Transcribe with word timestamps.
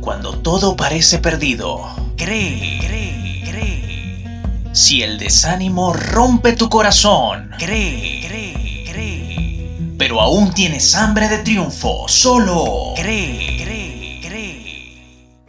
Cuando 0.00 0.32
todo 0.38 0.74
parece 0.76 1.18
perdido, 1.18 1.80
cree, 2.16 2.80
cree, 2.84 3.42
cree. 3.48 4.42
Si 4.72 5.02
el 5.02 5.18
desánimo 5.18 5.92
rompe 5.92 6.54
tu 6.54 6.68
corazón, 6.68 7.50
cree, 7.56 8.24
cree, 8.26 8.84
cree. 8.90 9.70
Pero 9.96 10.20
aún 10.20 10.52
tienes 10.52 10.96
hambre 10.96 11.28
de 11.28 11.38
triunfo, 11.38 12.08
solo 12.08 12.94
cree, 12.96 13.62
cree, 13.62 14.20
cree. 14.26 15.46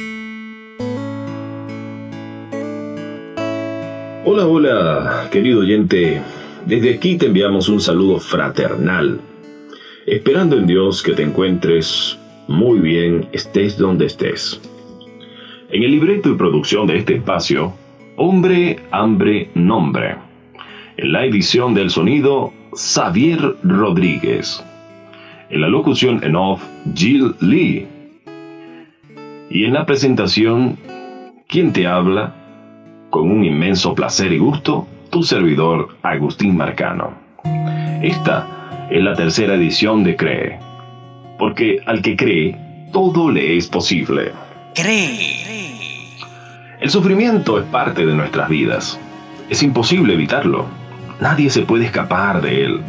Hola, 4.24 4.46
hola, 4.46 5.30
querido 5.32 5.62
oyente. 5.62 6.22
Desde 6.68 6.94
aquí 6.94 7.18
te 7.18 7.26
enviamos 7.26 7.70
un 7.70 7.82
saludo 7.82 8.20
fraternal, 8.20 9.20
esperando 10.06 10.58
en 10.58 10.68
Dios 10.68 11.02
que 11.02 11.14
te 11.14 11.24
encuentres 11.24 12.17
muy 12.48 12.80
bien, 12.80 13.28
estés 13.34 13.78
donde 13.78 14.06
estés. 14.06 14.62
En 15.70 15.84
el 15.84 15.92
libreto 15.92 16.30
y 16.30 16.36
producción 16.36 16.88
de 16.88 16.98
este 16.98 17.16
espacio, 17.16 17.74
Hombre, 18.16 18.78
Hambre, 18.92 19.50
Nombre. 19.54 20.16
En 20.96 21.12
la 21.12 21.26
edición 21.26 21.74
del 21.74 21.90
sonido, 21.90 22.54
Xavier 22.72 23.56
Rodríguez. 23.64 24.64
En 25.50 25.62
la 25.62 25.68
locución 25.68 26.24
en 26.24 26.36
off, 26.36 26.64
Jill 26.96 27.36
Lee. 27.42 27.86
Y 29.50 29.66
en 29.66 29.74
la 29.74 29.86
presentación, 29.86 30.78
¿quién 31.48 31.74
te 31.74 31.86
habla? 31.86 32.34
Con 33.10 33.30
un 33.30 33.44
inmenso 33.44 33.94
placer 33.94 34.32
y 34.32 34.38
gusto, 34.38 34.88
tu 35.10 35.24
servidor 35.24 35.90
Agustín 36.02 36.56
Marcano. 36.56 37.14
Esta 38.02 38.88
es 38.90 39.04
la 39.04 39.16
tercera 39.16 39.56
edición 39.56 40.04
de 40.04 40.16
Cree 40.16 40.68
porque 41.38 41.82
al 41.86 42.02
que 42.02 42.16
cree, 42.16 42.56
todo 42.92 43.30
le 43.30 43.58
es 43.58 43.68
posible. 43.68 44.32
Cree. 44.74 45.48
El 46.80 46.90
sufrimiento 46.90 47.60
es 47.60 47.66
parte 47.66 48.06
de 48.06 48.14
nuestras 48.14 48.50
vidas. 48.50 49.00
Es 49.50 49.64
imposible 49.64 50.14
evitarlo. 50.14 50.66
Nadie 51.20 51.50
se 51.50 51.64
puede 51.64 51.86
escapar 51.86 52.42
de 52.42 52.66
él. 52.66 52.82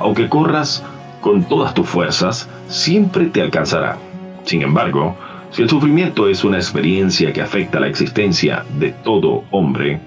Aunque 0.00 0.28
corras 0.28 0.82
con 1.20 1.44
todas 1.44 1.74
tus 1.74 1.88
fuerzas, 1.88 2.48
siempre 2.68 3.26
te 3.26 3.40
alcanzará. 3.40 3.96
Sin 4.44 4.62
embargo, 4.62 5.16
si 5.52 5.62
el 5.62 5.68
sufrimiento 5.68 6.28
es 6.28 6.44
una 6.44 6.56
experiencia 6.56 7.32
que 7.32 7.42
afecta 7.42 7.78
la 7.78 7.86
existencia 7.86 8.64
de 8.78 8.90
todo 8.90 9.44
hombre, 9.50 10.00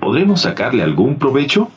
¿podremos 0.00 0.42
sacarle 0.42 0.82
algún 0.82 1.16
provecho? 1.16 1.70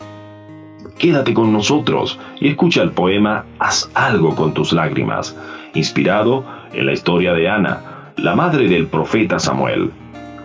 Quédate 1.02 1.34
con 1.34 1.52
nosotros 1.52 2.20
y 2.40 2.50
escucha 2.50 2.84
el 2.84 2.92
poema 2.92 3.44
Haz 3.58 3.90
algo 3.96 4.36
con 4.36 4.54
tus 4.54 4.72
lágrimas, 4.72 5.36
inspirado 5.74 6.46
en 6.74 6.86
la 6.86 6.94
historia 6.94 7.34
de 7.34 7.50
Ana, 7.50 8.14
la 8.18 8.36
madre 8.36 8.68
del 8.68 8.86
profeta 8.86 9.40
Samuel, 9.40 9.90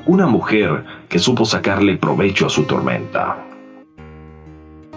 una 0.06 0.26
mujer 0.26 0.82
que 1.10 1.18
supo 1.18 1.44
sacarle 1.44 1.98
provecho 1.98 2.46
a 2.46 2.48
su 2.48 2.64
tormenta. 2.64 3.36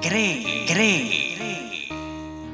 Cree, 0.01 0.65
cree. 0.65 1.89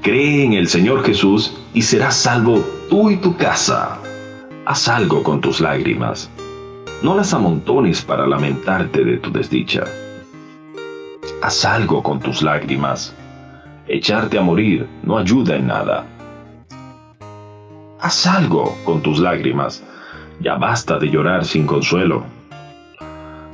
Cree 0.02 0.44
en 0.44 0.54
el 0.54 0.68
Señor 0.68 1.06
Jesús 1.06 1.56
y 1.76 1.84
serás 1.84 2.16
salvo 2.16 2.66
tú 2.90 3.12
y 3.12 3.18
tu 3.18 3.38
casa. 3.38 4.00
Haz 4.66 4.88
algo 4.88 5.22
con 5.22 5.42
tus 5.42 5.62
lágrimas. 5.62 6.32
No 7.04 7.16
las 7.16 7.36
amontones 7.36 8.02
para 8.02 8.26
lamentarte 8.26 9.04
de 9.04 9.18
tu 9.18 9.32
desdicha 9.32 9.84
haz 11.42 11.66
algo 11.66 12.02
con 12.02 12.20
tus 12.20 12.42
lágrimas. 12.42 13.14
Echarte 13.88 14.38
a 14.38 14.42
morir 14.42 14.88
no 15.04 15.18
ayuda 15.18 15.56
en 15.56 15.68
nada. 15.68 16.06
Haz 18.00 18.26
algo 18.28 18.76
con 18.84 19.02
tus 19.02 19.20
lágrimas. 19.20 19.84
Ya 20.42 20.56
basta 20.56 21.00
de 21.00 21.10
llorar 21.10 21.46
sin 21.46 21.66
consuelo. 21.66 22.24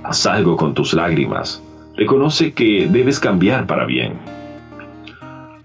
Haz 0.04 0.26
algo 0.26 0.56
con 0.56 0.74
tus 0.74 0.94
lágrimas. 0.94 1.62
Reconoce 1.96 2.54
que 2.54 2.88
debes 2.90 3.20
cambiar 3.20 3.68
para 3.68 3.86
bien. 3.86 4.13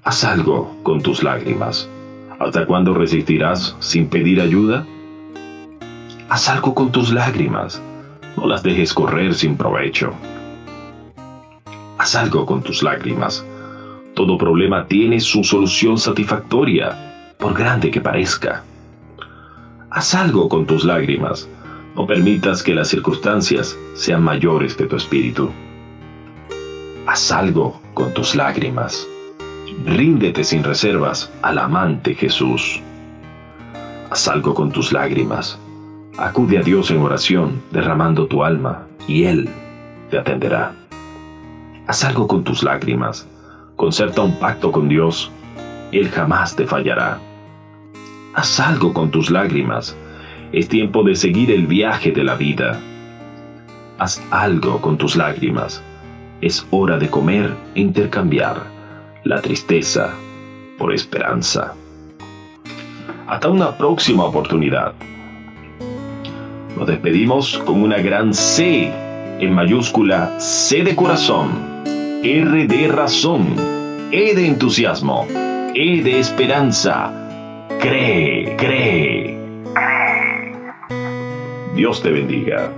Haz 0.05 0.25
algo 0.25 0.77
con 0.83 1.01
tus 1.01 1.23
lágrimas. 1.23 1.89
¿Hasta 2.39 2.67
cuándo 2.67 2.93
resistirás 2.93 3.77
sin 3.81 4.09
pedir 4.09 4.41
ayuda? 4.41 4.85
Haz 6.29 6.49
algo 6.49 6.75
con 6.75 6.93
tus 6.93 7.13
lágrimas. 7.13 7.81
No 8.37 8.47
las 8.47 8.63
dejes 8.63 8.93
correr 8.93 9.35
sin 9.35 9.57
provecho. 9.57 10.13
Haz 11.99 12.15
algo 12.15 12.45
con 12.45 12.63
tus 12.63 12.83
lágrimas. 12.83 13.45
Todo 14.15 14.37
problema 14.37 14.87
tiene 14.87 15.19
su 15.21 15.43
solución 15.45 15.99
satisfactoria, 15.99 17.35
por 17.39 17.55
grande 17.55 17.91
que 17.91 18.01
parezca. 18.01 18.65
Haz 19.91 20.15
algo 20.15 20.49
con 20.49 20.67
tus 20.67 20.85
lágrimas. 20.85 21.49
No 21.95 22.07
permitas 22.07 22.63
que 22.63 22.75
las 22.75 22.89
circunstancias 22.89 23.79
sean 23.95 24.23
mayores 24.23 24.75
que 24.75 24.85
tu 24.85 24.97
espíritu. 24.97 25.51
Haz 27.07 27.33
algo 27.33 27.81
con 27.95 28.13
tus 28.13 28.35
lágrimas. 28.35 29.09
Ríndete 29.87 30.45
sin 30.45 30.65
reservas 30.65 31.33
al 31.41 31.59
amante 31.59 32.15
Jesús. 32.15 32.83
Haz 34.11 34.29
algo 34.29 34.55
con 34.55 34.71
tus 34.71 34.93
lágrimas. 34.93 35.59
Acude 36.19 36.59
a 36.59 36.63
Dios 36.63 36.91
en 36.91 37.01
oración, 37.01 37.63
derramando 37.71 38.27
tu 38.27 38.45
alma, 38.45 38.87
y 39.07 39.25
Él 39.25 39.49
te 40.11 40.19
atenderá. 40.19 40.73
Haz 41.87 42.05
algo 42.05 42.27
con 42.27 42.43
tus 42.43 42.65
lágrimas. 42.65 43.29
Concerta 43.77 44.23
un 44.23 44.37
pacto 44.41 44.73
con 44.73 44.89
Dios. 44.89 45.31
Él 45.93 46.09
jamás 46.09 46.57
te 46.57 46.67
fallará. 46.67 47.21
Haz 48.35 48.59
algo 48.59 48.93
con 48.93 49.13
tus 49.13 49.31
lágrimas. 49.31 49.97
Es 50.53 50.69
tiempo 50.69 51.05
de 51.05 51.15
seguir 51.15 51.53
el 51.53 51.69
viaje 51.69 52.11
de 52.11 52.25
la 52.25 52.35
vida. 52.35 52.81
Haz 53.99 54.21
algo 54.33 54.81
con 54.81 54.99
tus 54.99 55.15
lágrimas. 55.15 55.81
Es 56.41 56.67
hora 56.71 56.99
de 56.99 57.09
comer 57.09 57.55
e 57.77 57.83
intercambiar 57.83 58.65
la 59.23 59.41
tristeza 59.41 60.13
por 60.79 60.93
esperanza. 60.93 61.73
Hasta 63.29 63.49
una 63.49 63.77
próxima 63.79 64.25
oportunidad. 64.25 64.93
Nos 66.77 66.89
despedimos 66.89 67.59
con 67.59 67.81
una 67.81 67.99
gran 67.99 68.35
C 68.35 68.93
en 69.39 69.55
mayúscula 69.55 70.41
C 70.41 70.83
de 70.83 70.97
corazón 70.97 71.76
R 72.29 72.67
de 72.67 72.89
razón, 72.89 73.55
E 74.11 74.35
de 74.35 74.49
entusiasmo, 74.49 75.29
E 75.77 76.03
de 76.03 76.19
esperanza. 76.19 77.13
Cree, 77.79 78.57
cree. 78.57 79.39
Dios 81.77 82.03
te 82.03 82.11
bendiga. 82.11 82.73